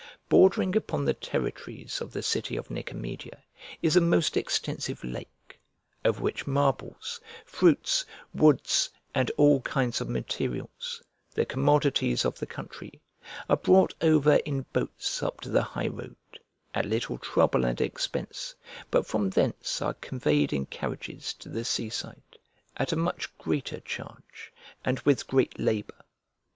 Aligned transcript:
Bordering 0.29 0.75
upon 0.75 1.05
the 1.05 1.13
territories 1.13 2.01
of 2.01 2.11
the 2.11 2.23
city 2.23 2.57
of 2.57 2.71
Nicomedia 2.71 3.43
is 3.83 3.95
a 3.95 4.01
most 4.01 4.35
extensive 4.35 5.03
lake; 5.03 5.59
over 6.03 6.19
which 6.23 6.47
marbles, 6.47 7.21
fruits, 7.45 8.03
woods, 8.33 8.89
and 9.13 9.29
all 9.37 9.61
kinds 9.61 10.01
of 10.01 10.09
materials, 10.09 11.03
the 11.35 11.45
commodities 11.45 12.25
of 12.25 12.39
the 12.39 12.47
country, 12.47 12.99
are 13.47 13.57
brought 13.57 13.93
over 14.01 14.37
in 14.37 14.65
boats 14.73 15.21
up 15.21 15.39
to 15.41 15.49
the 15.49 15.61
high 15.61 15.87
road, 15.89 16.15
at 16.73 16.85
little 16.87 17.19
trouble 17.19 17.63
and 17.63 17.79
expense, 17.79 18.55
but 18.89 19.05
from 19.05 19.29
thence 19.29 19.83
are 19.83 19.93
conveyed 19.93 20.51
in 20.51 20.65
carriages 20.65 21.31
to 21.35 21.47
the 21.47 21.63
sea 21.63 21.89
side, 21.91 22.39
at 22.75 22.91
a 22.91 22.95
much 22.95 23.37
greater 23.37 23.79
charge 23.81 24.51
and 24.83 24.99
with 25.01 25.27
great 25.27 25.59
labour. 25.59 26.03